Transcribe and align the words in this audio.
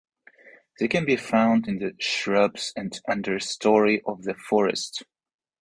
They 0.79 0.87
can 0.87 1.05
be 1.05 1.15
found 1.15 1.67
in 1.67 1.77
the 1.77 1.93
shrubs 1.99 2.73
and 2.75 2.91
understory 3.07 4.01
of 4.03 4.23
the 4.23 4.33
forest. 4.33 5.03